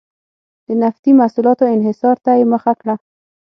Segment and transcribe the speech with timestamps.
[0.67, 2.95] د نفتي محصولاتو انحصار ته یې مخه کړه.